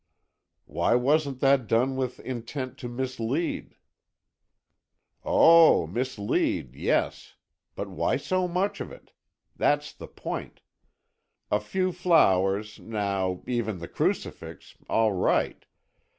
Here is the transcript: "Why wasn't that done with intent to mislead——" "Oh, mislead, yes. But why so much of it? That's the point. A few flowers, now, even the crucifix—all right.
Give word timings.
"Why 0.65 0.95
wasn't 0.95 1.41
that 1.41 1.67
done 1.67 1.95
with 1.95 2.19
intent 2.21 2.79
to 2.79 2.89
mislead——" 2.89 3.75
"Oh, 5.23 5.85
mislead, 5.85 6.75
yes. 6.75 7.35
But 7.75 7.87
why 7.87 8.17
so 8.17 8.47
much 8.47 8.81
of 8.81 8.91
it? 8.91 9.11
That's 9.55 9.93
the 9.93 10.07
point. 10.07 10.61
A 11.51 11.59
few 11.59 11.91
flowers, 11.91 12.79
now, 12.79 13.43
even 13.45 13.77
the 13.77 13.87
crucifix—all 13.87 15.11
right. 15.13 15.65